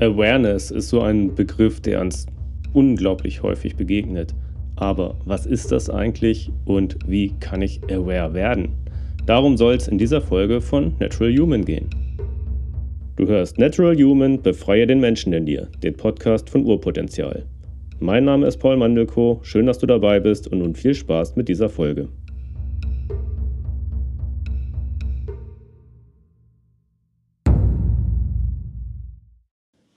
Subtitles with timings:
[0.00, 2.26] Awareness ist so ein Begriff, der uns
[2.72, 4.34] unglaublich häufig begegnet.
[4.76, 8.70] Aber was ist das eigentlich und wie kann ich aware werden?
[9.26, 11.88] Darum soll es in dieser Folge von Natural Human gehen.
[13.16, 17.44] Du hörst Natural Human, befreie den Menschen in dir, den Podcast von Urpotenzial.
[18.00, 21.48] Mein Name ist Paul Mandelko, schön, dass du dabei bist und nun viel Spaß mit
[21.48, 22.08] dieser Folge.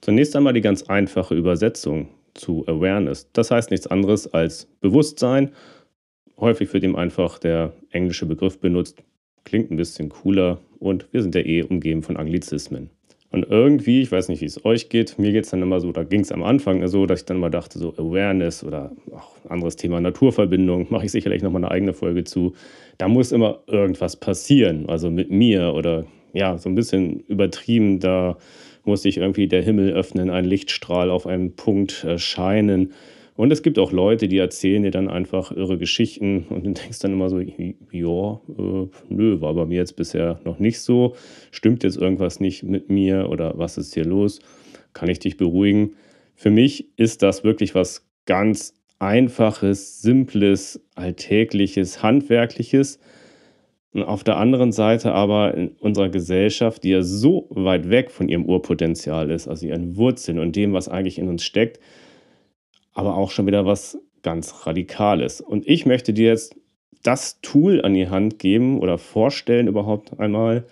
[0.06, 3.28] Zunächst einmal die ganz einfache Übersetzung zu Awareness.
[3.34, 5.50] Das heißt nichts anderes als Bewusstsein.
[6.38, 9.02] Häufig wird ihm einfach der englische Begriff benutzt.
[9.46, 12.92] Klingt ein bisschen cooler und wir sind ja eh umgeben von Anglizismen.
[13.32, 15.92] Und irgendwie, ich weiß nicht, wie es euch geht, mir geht es dann immer so,
[15.92, 19.32] da ging es am Anfang so, dass ich dann mal dachte, so Awareness oder auch
[19.50, 22.54] anderes Thema Naturverbindung, mache ich sicherlich nochmal eine eigene Folge zu.
[23.00, 28.38] Da muss immer irgendwas passieren, also mit mir oder ja, so ein bisschen übertrieben, da
[28.86, 32.94] muss sich irgendwie der Himmel öffnen, ein Lichtstrahl auf einen Punkt erscheinen.
[33.36, 37.00] Und es gibt auch Leute, die erzählen dir dann einfach irre Geschichten und du denkst
[37.00, 41.16] dann immer so, ja, äh, nö, war bei mir jetzt bisher noch nicht so.
[41.52, 44.40] Stimmt jetzt irgendwas nicht mit mir oder was ist hier los?
[44.94, 45.96] Kann ich dich beruhigen?
[46.36, 53.00] Für mich ist das wirklich was ganz Einfaches, Simples, Alltägliches, Handwerkliches
[54.04, 58.46] auf der anderen Seite aber in unserer Gesellschaft, die ja so weit weg von ihrem
[58.46, 61.80] Urpotenzial ist, also ihren Wurzeln und dem, was eigentlich in uns steckt,
[62.94, 65.42] aber auch schon wieder was ganz Radikales.
[65.42, 66.56] Und ich möchte dir jetzt
[67.04, 70.66] das Tool an die Hand geben oder vorstellen überhaupt einmal,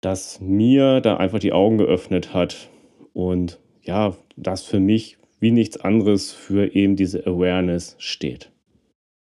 [0.00, 2.68] das mir da einfach die Augen geöffnet hat
[3.12, 8.50] und ja, das für mich wie nichts anderes für eben diese Awareness steht.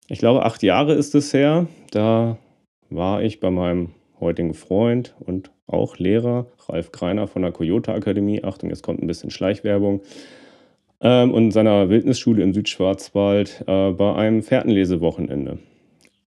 [0.08, 2.38] Ich glaube, acht Jahre ist es her, da
[2.96, 8.44] war ich bei meinem heutigen Freund und auch Lehrer, Ralf Greiner von der Coyote Akademie.
[8.44, 10.02] Achtung, jetzt kommt ein bisschen Schleichwerbung.
[11.02, 15.60] Ähm, und seiner Wildnisschule im Südschwarzwald äh, bei einem Fährtenlesewochenende.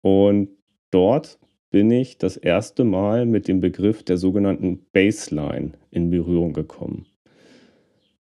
[0.02, 0.48] Und
[0.90, 1.38] dort
[1.70, 7.06] bin ich das erste Mal mit dem Begriff der sogenannten Baseline in Berührung gekommen.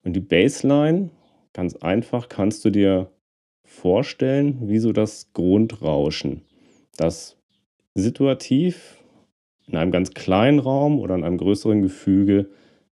[0.04, 1.10] Und die Baseline,
[1.54, 3.12] ganz einfach, kannst du dir
[3.64, 6.42] vorstellen, wie so das Grundrauschen,
[6.98, 7.41] das
[7.94, 8.98] situativ
[9.68, 12.50] in einem ganz kleinen Raum oder in einem größeren Gefüge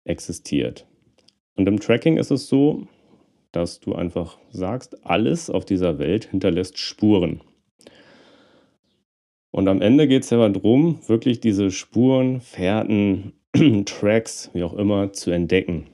[0.04, 0.86] existiert.
[1.56, 2.86] Und im Tracking ist es so,
[3.52, 7.40] dass du einfach sagst, alles auf dieser Welt hinterlässt Spuren.
[9.50, 13.32] Und am Ende geht es ja darum, wirklich diese Spuren, Fährten,
[13.86, 15.86] Tracks, wie auch immer, zu entdecken.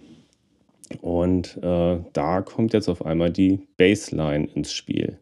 [1.00, 5.18] Und äh, da kommt jetzt auf einmal die Baseline ins Spiel.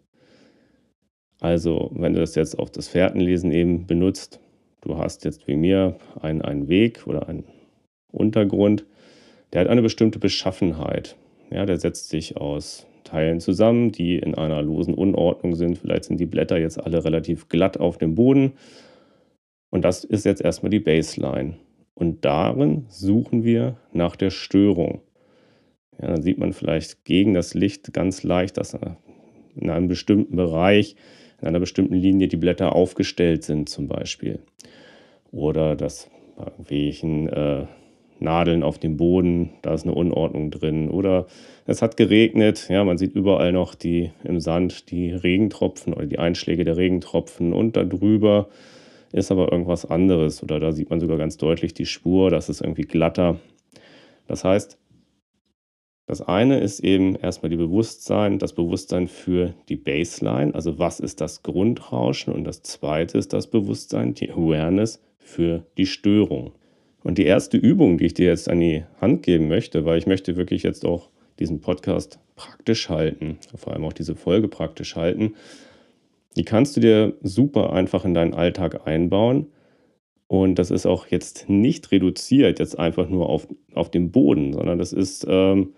[1.41, 4.41] Also, wenn du das jetzt auf das Fährtenlesen eben benutzt,
[4.83, 7.45] du hast jetzt wie mir einen, einen Weg oder einen
[8.13, 8.85] Untergrund,
[9.53, 11.17] der hat eine bestimmte Beschaffenheit.
[11.51, 15.79] Ja, der setzt sich aus Teilen zusammen, die in einer losen Unordnung sind.
[15.79, 18.53] Vielleicht sind die Blätter jetzt alle relativ glatt auf dem Boden.
[19.71, 21.55] Und das ist jetzt erstmal die Baseline.
[21.95, 25.01] Und darin suchen wir nach der Störung.
[26.01, 28.79] Ja, dann sieht man vielleicht gegen das Licht ganz leicht, dass
[29.55, 30.97] in einem bestimmten Bereich
[31.41, 34.41] in einer bestimmten Linie die Blätter aufgestellt sind zum Beispiel.
[35.33, 37.67] Oder dass bei irgendwelchen äh,
[38.21, 40.91] Nadeln auf dem Boden, da ist eine Unordnung drin.
[40.91, 41.27] Oder
[41.67, 46.19] es hat geregnet, ja, man sieht überall noch die im Sand die Regentropfen oder die
[46.19, 48.49] Einschläge der Regentropfen und darüber
[49.13, 50.43] ist aber irgendwas anderes.
[50.43, 53.41] Oder da sieht man sogar ganz deutlich die Spur, das ist irgendwie glatter.
[54.29, 54.79] Das heißt,
[56.11, 61.21] das eine ist eben erstmal die Bewusstsein, das Bewusstsein für die Baseline, also was ist
[61.21, 66.51] das Grundrauschen und das zweite ist das Bewusstsein, die Awareness für die Störung.
[67.05, 70.09] Und die erste Übung, die ich dir jetzt an die Hand geben möchte, weil ich
[70.09, 75.35] möchte wirklich jetzt auch diesen Podcast praktisch halten, vor allem auch diese Folge praktisch halten,
[76.37, 79.47] die kannst du dir super einfach in deinen Alltag einbauen.
[80.27, 84.79] Und das ist auch jetzt nicht reduziert, jetzt einfach nur auf, auf dem Boden, sondern
[84.79, 85.73] das ist ähm,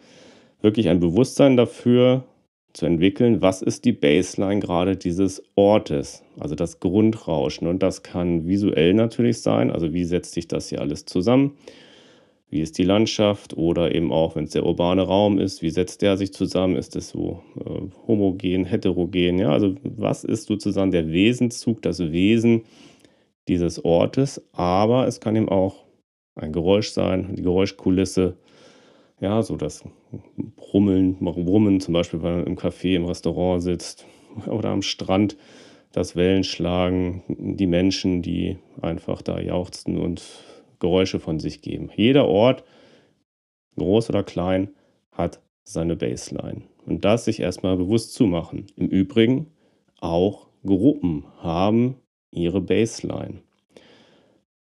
[0.63, 2.25] wirklich ein Bewusstsein dafür
[2.73, 7.67] zu entwickeln, was ist die Baseline gerade dieses Ortes, also das Grundrauschen.
[7.67, 11.57] Und das kann visuell natürlich sein, also wie setzt sich das hier alles zusammen,
[12.49, 13.57] wie ist die Landschaft?
[13.57, 16.97] Oder eben auch, wenn es der urbane Raum ist, wie setzt der sich zusammen, ist
[16.97, 22.63] es so äh, homogen, heterogen, ja, also was ist sozusagen der Wesenszug, das Wesen
[23.49, 25.85] dieses Ortes, aber es kann eben auch
[26.35, 28.37] ein Geräusch sein, die Geräuschkulisse,
[29.23, 29.85] ja, so das
[30.57, 34.05] Brummeln, Brummen zum Beispiel, wenn man im Café, im Restaurant sitzt
[34.47, 35.37] oder am Strand,
[35.93, 40.23] das Wellenschlagen, die Menschen, die einfach da jauchzen und
[40.81, 41.91] Geräusche von sich geben.
[41.95, 42.65] Jeder Ort,
[43.77, 44.71] groß oder klein,
[45.13, 46.63] hat seine Baseline.
[46.87, 48.67] Und das sich erstmal bewusst zu machen.
[48.75, 49.53] Im Übrigen
[50.01, 51.97] auch Gruppen haben
[52.33, 53.43] ihre Baseline.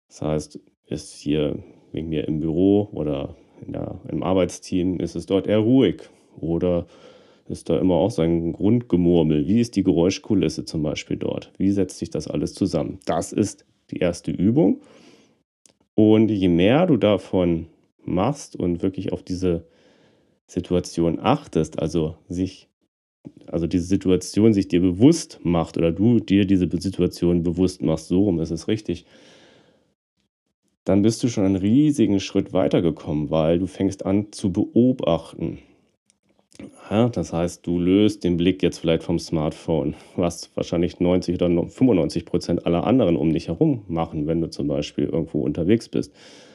[0.07, 1.61] Das heißt, ist hier
[1.91, 3.35] wegen mir im Büro oder
[3.67, 6.01] der, im Arbeitsteam, ist es dort eher ruhig
[6.39, 6.85] oder
[7.47, 9.47] ist da immer auch so ein Grundgemurmel.
[9.47, 11.51] Wie ist die Geräuschkulisse zum Beispiel dort?
[11.57, 12.99] Wie setzt sich das alles zusammen?
[13.05, 14.81] Das ist die erste Übung.
[15.95, 17.67] Und je mehr du davon
[18.05, 19.65] machst und wirklich auf diese
[20.47, 22.69] Situation achtest, also sich,
[23.47, 28.23] also diese Situation sich dir bewusst macht oder du dir diese Situation bewusst machst, so
[28.23, 29.05] rum ist es richtig,
[30.89, 35.59] dann bist du schon einen riesigen Schritt weitergekommen, weil du fängst an zu beobachten.
[36.89, 41.47] Ja, das heißt, du löst den Blick jetzt vielleicht vom Smartphone, was wahrscheinlich 90 oder
[41.47, 46.11] 95 Prozent aller anderen um dich herum machen, wenn du zum Beispiel irgendwo unterwegs bist,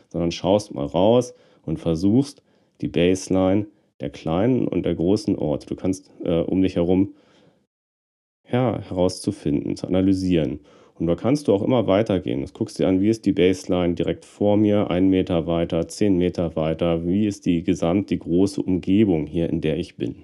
[0.09, 1.35] sondern schaust mal raus
[1.65, 2.43] und versuchst
[2.81, 3.69] die Baseline
[4.01, 7.15] der kleinen und der großen Orte, du kannst äh, um dich herum
[8.51, 10.59] ja, herauszufinden, zu analysieren.
[10.97, 12.41] Und da kannst du auch immer weitergehen.
[12.41, 16.17] Das guckst dir an, wie ist die Baseline direkt vor mir, einen Meter weiter, zehn
[16.17, 20.23] Meter weiter, wie ist die gesamt, die große Umgebung hier, in der ich bin.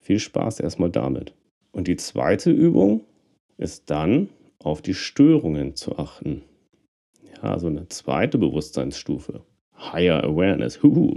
[0.00, 1.34] Viel Spaß erstmal damit.
[1.72, 3.02] Und die zweite Übung
[3.58, 4.28] ist dann,
[4.62, 6.42] auf die Störungen zu achten.
[7.36, 9.42] Ja, also eine zweite Bewusstseinsstufe.
[9.78, 10.82] Higher Awareness.
[10.82, 11.16] Huhu.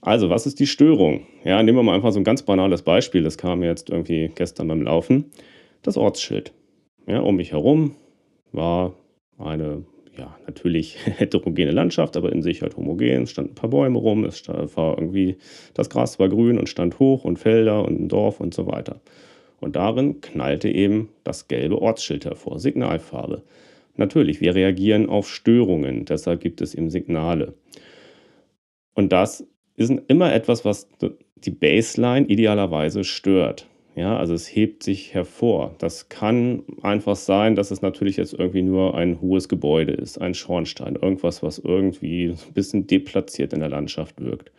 [0.00, 1.26] Also, was ist die Störung?
[1.44, 3.24] Ja, nehmen wir mal einfach so ein ganz banales Beispiel.
[3.24, 5.32] Das kam jetzt irgendwie gestern beim Laufen.
[5.82, 6.52] Das Ortsschild.
[7.06, 7.94] Ja, um mich herum
[8.52, 8.94] war
[9.38, 9.84] eine,
[10.16, 13.22] ja, natürlich heterogene Landschaft, aber in sich halt homogen.
[13.22, 15.36] Es standen ein paar Bäume rum, es war irgendwie,
[15.74, 19.00] das Gras war grün und stand hoch und Felder und ein Dorf und so weiter.
[19.60, 23.42] Und darin knallte eben das gelbe Ortsschild hervor, Signalfarbe.
[23.96, 27.54] Natürlich, wir reagieren auf Störungen, deshalb gibt es eben Signale.
[28.94, 30.88] Und das ist immer etwas, was
[31.36, 33.66] die Baseline idealerweise stört.
[33.96, 35.74] Ja, also es hebt sich hervor.
[35.78, 40.34] Das kann einfach sein, dass es natürlich jetzt irgendwie nur ein hohes Gebäude ist, ein
[40.34, 44.52] Schornstein, irgendwas, was irgendwie ein bisschen deplatziert in der Landschaft wirkt.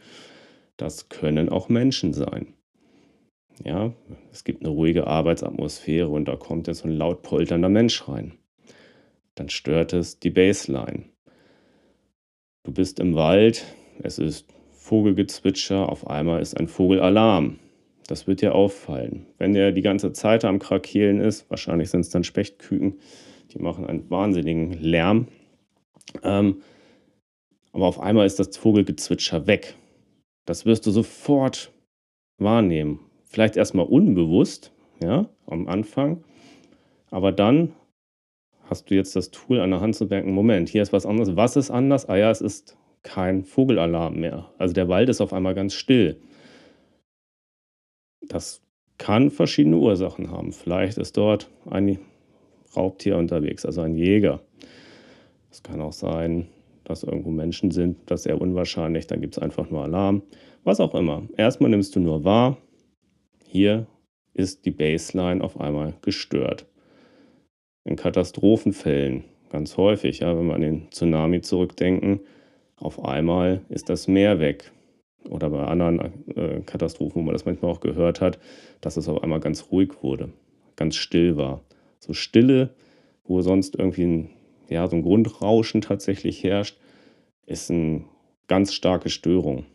[0.75, 2.55] Das können auch Menschen sein.
[3.63, 3.93] Ja,
[4.31, 8.33] es gibt eine ruhige Arbeitsatmosphäre und da kommt jetzt so ein laut polternder Mensch rein.
[9.35, 11.03] Dann stört es die Baseline.
[12.63, 13.65] Du bist im Wald,
[14.01, 17.59] es ist Vogelgezwitscher, auf einmal ist ein Vogelalarm.
[18.07, 19.25] Das wird dir auffallen.
[19.37, 22.99] Wenn der die ganze Zeit am Krakehlen ist, wahrscheinlich sind es dann Spechtküken,
[23.51, 25.27] die machen einen wahnsinnigen Lärm.
[26.23, 26.61] Ähm,
[27.73, 29.75] aber auf einmal ist das Vogelgezwitscher weg.
[30.45, 31.71] Das wirst du sofort
[32.37, 33.01] wahrnehmen.
[33.25, 34.71] Vielleicht erstmal unbewusst,
[35.03, 36.23] ja, am Anfang.
[37.11, 37.73] Aber dann
[38.63, 41.35] hast du jetzt das Tool an der Hand zu denken, Moment, hier ist was anderes.
[41.35, 42.07] Was ist anders?
[42.07, 44.49] Ah ja, es ist kein Vogelalarm mehr.
[44.57, 46.21] Also der Wald ist auf einmal ganz still.
[48.27, 48.61] Das
[48.97, 50.51] kann verschiedene Ursachen haben.
[50.51, 51.99] Vielleicht ist dort ein
[52.75, 54.41] Raubtier unterwegs, also ein Jäger.
[55.51, 56.47] Es kann auch sein,
[56.83, 60.21] dass irgendwo Menschen sind, das ist sehr unwahrscheinlich, dann gibt es einfach nur Alarm.
[60.63, 61.23] Was auch immer.
[61.37, 62.57] Erstmal nimmst du nur wahr,
[63.45, 63.87] hier
[64.33, 66.65] ist die Baseline auf einmal gestört.
[67.83, 72.19] In Katastrophenfällen, ganz häufig, ja, wenn wir an den Tsunami zurückdenken,
[72.75, 74.71] auf einmal ist das Meer weg
[75.29, 75.99] oder bei anderen
[76.35, 78.39] äh, Katastrophen, wo man das manchmal auch gehört hat,
[78.81, 80.29] dass es auf einmal ganz ruhig wurde,
[80.75, 81.61] ganz still war.
[81.99, 82.71] So Stille,
[83.23, 84.29] wo sonst irgendwie ein,
[84.69, 86.77] ja, so ein Grundrauschen tatsächlich herrscht,
[87.45, 88.03] ist eine
[88.47, 89.65] ganz starke Störung,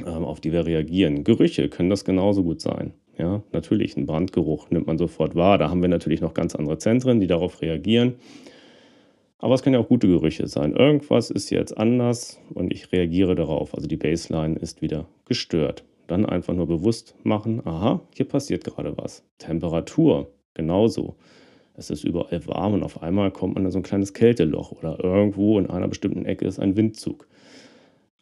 [0.00, 1.24] ähm, auf die wir reagieren.
[1.24, 2.94] Gerüche können das genauso gut sein.
[3.18, 5.56] Ja, natürlich, ein Brandgeruch nimmt man sofort wahr.
[5.56, 8.16] Da haben wir natürlich noch ganz andere Zentren, die darauf reagieren.
[9.38, 10.72] Aber es können ja auch gute Gerüche sein.
[10.72, 13.74] Irgendwas ist jetzt anders und ich reagiere darauf.
[13.74, 15.84] Also die Baseline ist wieder gestört.
[16.06, 19.24] Dann einfach nur bewusst machen, aha, hier passiert gerade was.
[19.38, 21.16] Temperatur, genauso.
[21.74, 25.02] Es ist überall warm und auf einmal kommt man in so ein kleines Kälteloch oder
[25.02, 27.28] irgendwo in einer bestimmten Ecke ist ein Windzug.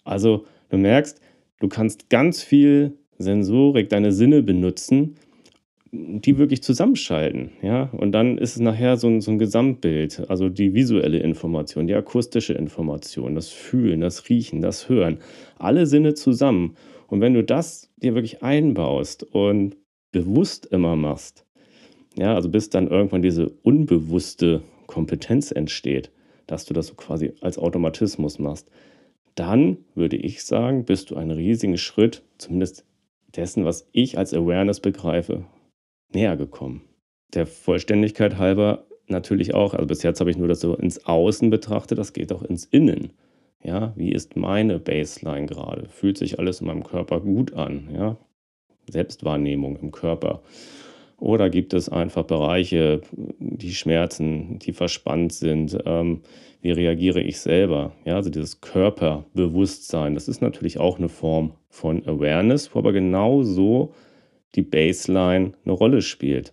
[0.03, 1.21] Also du merkst,
[1.61, 5.15] du kannst ganz viel Sensorik, deine Sinne benutzen,
[5.95, 7.53] die wirklich zusammenschalten.
[7.63, 7.91] Ja?
[7.93, 11.95] Und dann ist es nachher so ein, so ein Gesamtbild, also die visuelle Information, die
[11.95, 15.19] akustische Information, das Fühlen, das Riechen, das Hören,
[15.59, 16.75] alle Sinne zusammen.
[17.07, 19.77] Und wenn du das dir wirklich einbaust und
[20.11, 21.45] bewusst immer machst,
[22.17, 26.11] ja, also bis dann irgendwann diese unbewusste Kompetenz entsteht,
[26.47, 28.71] dass du das so quasi als Automatismus machst,
[29.35, 32.85] dann würde ich sagen, bist du einen riesigen Schritt, zumindest
[33.35, 35.45] dessen, was ich als Awareness begreife,
[36.15, 36.83] näher gekommen.
[37.35, 41.51] Der Vollständigkeit halber natürlich auch, also bis jetzt habe ich nur das so ins Außen
[41.51, 43.11] betrachtet, das geht auch ins Innen.
[43.63, 45.89] Ja, wie ist meine Baseline gerade?
[45.89, 47.89] Fühlt sich alles in meinem Körper gut an?
[47.95, 48.19] Ja,
[48.89, 50.43] Selbstwahrnehmung im Körper.
[51.19, 53.01] Oder gibt es einfach Bereiche,
[53.39, 55.79] die schmerzen, die verspannt sind?
[55.87, 56.21] Ähm,
[56.61, 57.93] wie reagiere ich selber?
[58.05, 63.95] Ja, also dieses Körperbewusstsein, das ist natürlich auch eine Form von Awareness, wo aber genauso
[64.55, 66.53] die Baseline eine Rolle spielt.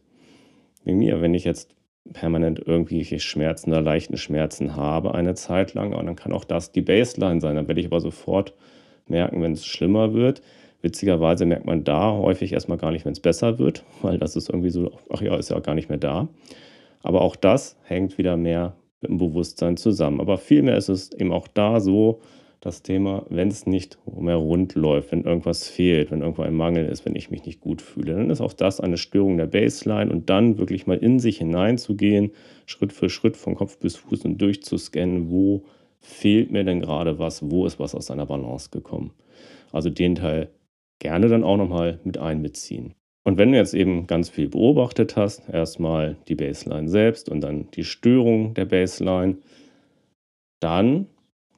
[0.84, 1.76] Wie mir, wenn ich jetzt
[2.14, 6.82] permanent irgendwelche Schmerzen oder leichten Schmerzen habe eine Zeit lang, dann kann auch das die
[6.82, 7.56] Baseline sein.
[7.56, 8.54] Dann werde ich aber sofort
[9.08, 10.42] merken, wenn es schlimmer wird.
[10.82, 14.50] Witzigerweise merkt man da häufig erstmal gar nicht, wenn es besser wird, weil das ist
[14.50, 16.28] irgendwie so, ach ja, ist ja gar nicht mehr da.
[17.04, 20.20] Aber auch das hängt wieder mehr mit dem Bewusstsein zusammen.
[20.20, 22.22] Aber vielmehr ist es eben auch da so,
[22.62, 26.86] das Thema, wenn es nicht mehr rund läuft, wenn irgendwas fehlt, wenn irgendwo ein Mangel
[26.86, 30.12] ist, wenn ich mich nicht gut fühle, dann ist auch das eine Störung der Baseline
[30.12, 32.32] und dann wirklich mal in sich hineinzugehen,
[32.68, 35.66] Schritt für Schritt von Kopf bis Fuß und durchzuscannen, wo
[36.00, 39.12] fehlt mir denn gerade was, wo ist was aus einer Balance gekommen.
[39.72, 40.52] Also den Teil
[41.00, 42.94] gerne dann auch nochmal mit einbeziehen.
[43.24, 47.70] Und wenn du jetzt eben ganz viel beobachtet hast, erstmal die Baseline selbst und dann
[47.72, 49.38] die Störung der Baseline,
[50.60, 51.08] dann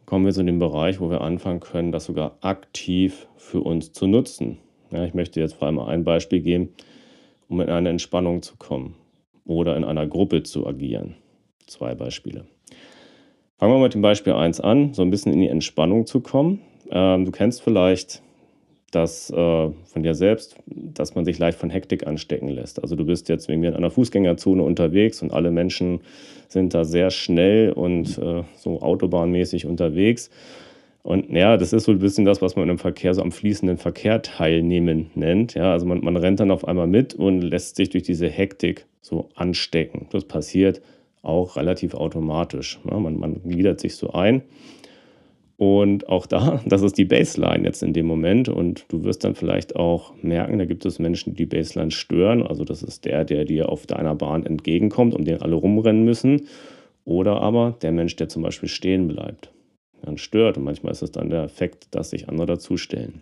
[0.05, 4.07] kommen wir zu dem Bereich, wo wir anfangen können, das sogar aktiv für uns zu
[4.07, 4.57] nutzen.
[4.91, 6.69] Ja, ich möchte jetzt vor allem ein Beispiel geben,
[7.47, 8.95] um in eine Entspannung zu kommen
[9.45, 11.15] oder in einer Gruppe zu agieren.
[11.65, 12.45] Zwei Beispiele.
[13.57, 16.61] Fangen wir mit dem Beispiel 1 an, so ein bisschen in die Entspannung zu kommen.
[16.89, 18.21] Ähm, du kennst vielleicht
[18.95, 22.81] das äh, von dir selbst, dass man sich leicht von Hektik anstecken lässt.
[22.81, 26.01] Also du bist jetzt irgendwie in einer Fußgängerzone unterwegs und alle Menschen
[26.47, 30.29] sind da sehr schnell und äh, so autobahnmäßig unterwegs.
[31.03, 33.77] Und ja, das ist so ein bisschen das, was man im Verkehr so am fließenden
[33.77, 35.53] Verkehr teilnehmen nennt.
[35.53, 38.85] Ja, also man, man rennt dann auf einmal mit und lässt sich durch diese Hektik
[39.01, 40.07] so anstecken.
[40.11, 40.81] Das passiert
[41.21, 42.79] auch relativ automatisch.
[42.89, 44.43] Ja, man, man gliedert sich so ein.
[45.63, 48.49] Und auch da, das ist die Baseline jetzt in dem Moment.
[48.49, 52.45] Und du wirst dann vielleicht auch merken, da gibt es Menschen, die die Baseline stören.
[52.45, 56.47] Also das ist der, der dir auf deiner Bahn entgegenkommt und den alle rumrennen müssen.
[57.05, 59.53] Oder aber der Mensch, der zum Beispiel stehen bleibt.
[60.01, 60.57] Dann stört.
[60.57, 63.21] Und manchmal ist es dann der Effekt, dass sich andere dazustellen.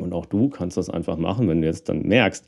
[0.00, 2.46] Und auch du kannst das einfach machen, wenn du jetzt dann merkst,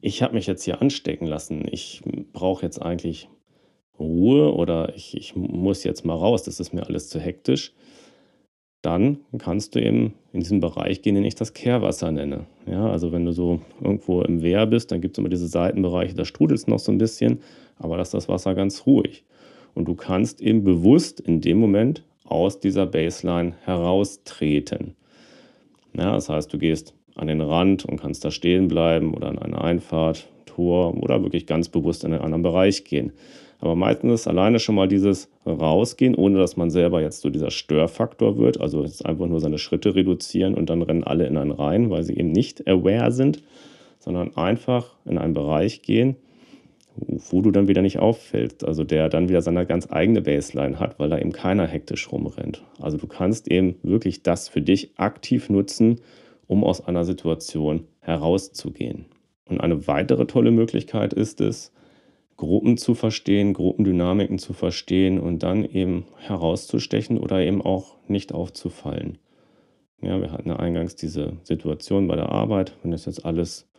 [0.00, 1.64] ich habe mich jetzt hier anstecken lassen.
[1.70, 3.28] Ich brauche jetzt eigentlich
[4.00, 6.42] Ruhe oder ich, ich muss jetzt mal raus.
[6.42, 7.72] Das ist mir alles zu hektisch
[8.82, 12.46] dann kannst du eben in diesen Bereich gehen, den ich das Kehrwasser nenne.
[12.66, 16.14] Ja, also wenn du so irgendwo im Wehr bist, dann gibt es immer diese Seitenbereiche,
[16.14, 17.40] da strudelt es noch so ein bisschen,
[17.78, 19.24] aber da ist das Wasser ganz ruhig.
[19.74, 24.94] Und du kannst eben bewusst in dem Moment aus dieser Baseline heraustreten.
[25.96, 29.38] Ja, das heißt, du gehst an den Rand und kannst da stehen bleiben oder an
[29.38, 33.12] eine Einfahrt, Tor oder wirklich ganz bewusst in einen anderen Bereich gehen.
[33.62, 37.52] Aber meistens ist alleine schon mal dieses Rausgehen, ohne dass man selber jetzt so dieser
[37.52, 38.60] Störfaktor wird.
[38.60, 42.02] Also ist einfach nur seine Schritte reduzieren und dann rennen alle in einen rein, weil
[42.02, 43.40] sie eben nicht aware sind,
[44.00, 46.16] sondern einfach in einen Bereich gehen,
[46.96, 48.64] wo du dann wieder nicht auffällst.
[48.64, 52.64] Also der dann wieder seine ganz eigene Baseline hat, weil da eben keiner hektisch rumrennt.
[52.80, 56.00] Also du kannst eben wirklich das für dich aktiv nutzen,
[56.48, 59.04] um aus einer Situation herauszugehen.
[59.48, 61.72] Und eine weitere tolle Möglichkeit ist es,
[62.42, 69.18] Gruppen zu verstehen, Gruppendynamiken zu verstehen und dann eben herauszustechen oder eben auch nicht aufzufallen.
[70.00, 73.70] Ja, wir hatten ja eingangs diese Situation bei der Arbeit, wenn das jetzt alles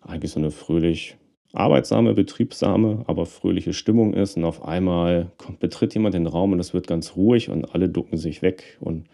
[0.00, 1.18] eigentlich so eine fröhlich
[1.52, 6.60] arbeitsame, betriebsame, aber fröhliche Stimmung ist und auf einmal kommt, betritt jemand den Raum und
[6.60, 9.04] es wird ganz ruhig und alle ducken sich weg und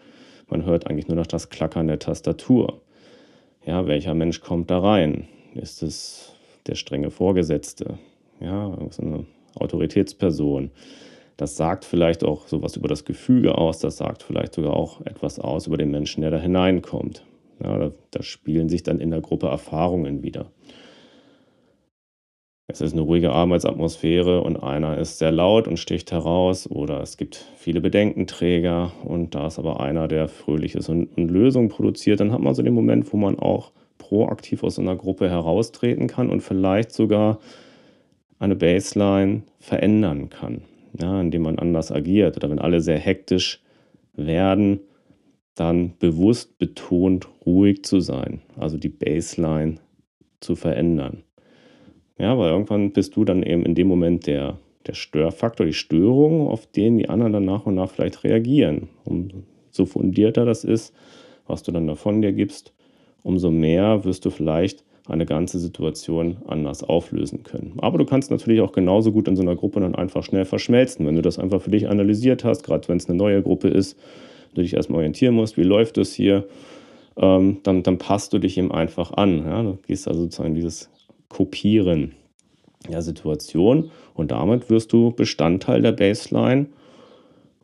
[0.47, 2.81] man hört eigentlich nur noch das Klackern der Tastatur.
[3.65, 5.27] Ja, welcher Mensch kommt da rein?
[5.53, 6.33] Ist es
[6.65, 7.99] der strenge Vorgesetzte?
[8.39, 9.25] Ja, eine
[9.55, 10.71] Autoritätsperson.
[11.37, 15.39] Das sagt vielleicht auch sowas über das Gefüge aus, das sagt vielleicht sogar auch etwas
[15.39, 17.25] aus über den Menschen, der da hineinkommt.
[17.63, 20.51] Ja, da, da spielen sich dann in der Gruppe Erfahrungen wieder.
[22.67, 27.15] Es ist eine ruhige Arbeitsatmosphäre und einer ist sehr laut und sticht heraus oder es
[27.15, 32.21] gibt viele Bedenkenträger und da ist aber einer, der fröhlich ist und, und Lösungen produziert,
[32.21, 36.29] dann hat man so den Moment, wo man auch proaktiv aus einer Gruppe heraustreten kann
[36.29, 37.39] und vielleicht sogar
[38.39, 40.61] eine Baseline verändern kann,
[40.99, 43.61] ja, indem man anders agiert oder wenn alle sehr hektisch
[44.13, 44.79] werden,
[45.55, 49.75] dann bewusst betont ruhig zu sein, also die Baseline
[50.41, 51.23] zu verändern.
[52.17, 56.47] Ja, weil irgendwann bist du dann eben in dem Moment der, der Störfaktor, die Störung,
[56.47, 58.89] auf den die anderen dann nach und nach vielleicht reagieren.
[59.03, 60.93] Umso fundierter das ist,
[61.47, 62.73] was du dann davon dir gibst,
[63.23, 67.73] umso mehr wirst du vielleicht eine ganze Situation anders auflösen können.
[67.77, 71.05] Aber du kannst natürlich auch genauso gut in so einer Gruppe dann einfach schnell verschmelzen,
[71.05, 73.97] wenn du das einfach für dich analysiert hast, gerade wenn es eine neue Gruppe ist,
[74.55, 76.47] du dich erstmal orientieren musst, wie läuft es hier,
[77.17, 79.45] ähm, dann, dann passt du dich ihm einfach an.
[79.45, 79.63] Ja?
[79.63, 80.89] Du gehst also sozusagen dieses
[81.29, 82.13] Kopieren
[82.89, 86.67] der Situation und damit wirst du Bestandteil der Baseline.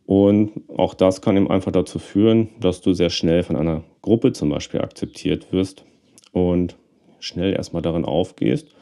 [0.06, 4.34] Und auch das kann eben einfach dazu führen, dass du sehr schnell von einer Gruppe
[4.34, 5.86] zum Beispiel akzeptiert wirst
[6.34, 6.76] und
[7.22, 8.76] schnell erstmal darin aufgehst.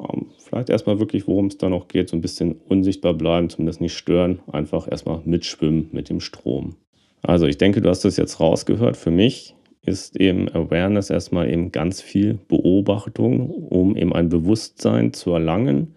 [0.00, 3.80] Ähm, vielleicht erstmal wirklich, worum es da noch geht, so ein bisschen unsichtbar bleiben, zumindest
[3.80, 6.76] nicht stören, einfach erstmal mitschwimmen mit dem Strom.
[7.22, 8.96] Also ich denke, du hast das jetzt rausgehört.
[8.96, 15.32] Für mich ist eben Awareness erstmal eben ganz viel Beobachtung, um eben ein Bewusstsein zu
[15.32, 15.94] erlangen,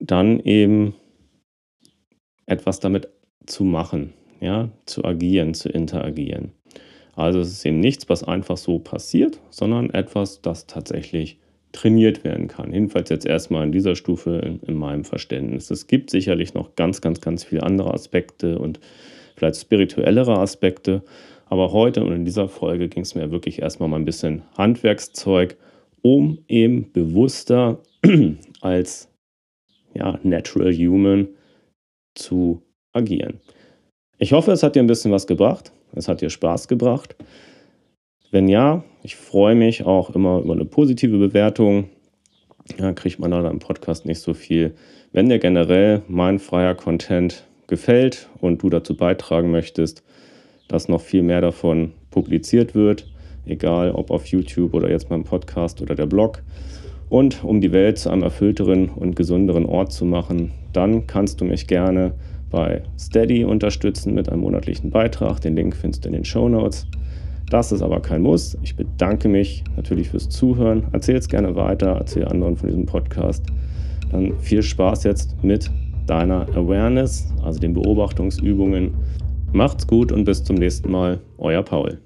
[0.00, 0.94] dann eben
[2.46, 3.08] etwas damit
[3.46, 6.52] zu machen, ja, zu agieren, zu interagieren.
[7.18, 11.40] Also es ist eben nichts, was einfach so passiert, sondern etwas, das tatsächlich
[11.72, 12.72] trainiert werden kann.
[12.72, 15.70] Jedenfalls jetzt erstmal in dieser Stufe in, in meinem Verständnis.
[15.72, 18.78] Es gibt sicherlich noch ganz, ganz, ganz viele andere Aspekte und
[19.34, 21.02] vielleicht spirituellere Aspekte,
[21.46, 25.56] aber heute und in dieser Folge ging es mir wirklich erstmal mal ein bisschen Handwerkszeug,
[26.02, 27.82] um eben bewusster
[28.60, 29.08] als
[29.92, 31.28] ja, Natural Human
[32.14, 33.40] zu agieren.
[34.18, 35.72] Ich hoffe, es hat dir ein bisschen was gebracht.
[35.92, 37.16] Es hat dir Spaß gebracht.
[38.30, 41.88] Wenn ja, ich freue mich auch immer über eine positive Bewertung.
[42.78, 44.74] Ja, kriegt man da im Podcast nicht so viel.
[45.12, 50.02] Wenn dir generell mein freier Content gefällt und du dazu beitragen möchtest,
[50.68, 53.08] dass noch viel mehr davon publiziert wird,
[53.46, 56.42] egal ob auf YouTube oder jetzt beim Podcast oder der Blog.
[57.08, 61.46] Und um die Welt zu einem erfüllteren und gesünderen Ort zu machen, dann kannst du
[61.46, 62.12] mich gerne
[62.50, 65.40] bei Steady unterstützen mit einem monatlichen Beitrag.
[65.40, 66.86] Den Link findest du in den Show Notes.
[67.50, 68.58] Das ist aber kein Muss.
[68.62, 70.86] Ich bedanke mich natürlich fürs Zuhören.
[70.92, 73.46] Erzähl es gerne weiter, erzähl anderen von diesem Podcast.
[74.10, 75.70] Dann viel Spaß jetzt mit
[76.06, 78.92] deiner Awareness, also den Beobachtungsübungen
[79.52, 81.98] Macht's gut und bis zum nächsten Mal, euer Paul.